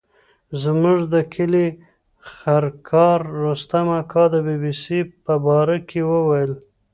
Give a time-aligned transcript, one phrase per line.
[0.63, 1.67] زموږ د کلي
[2.33, 6.53] خرکار رستم اکا د بي بي سي په باره کې ویل.